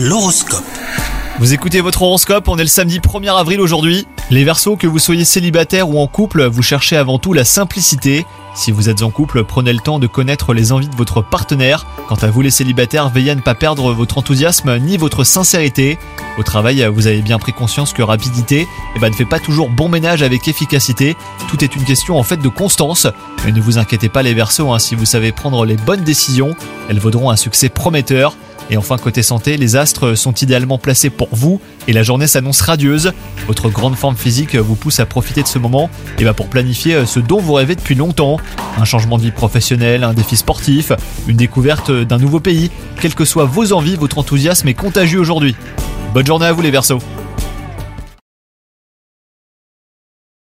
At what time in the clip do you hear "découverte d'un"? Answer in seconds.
41.36-42.18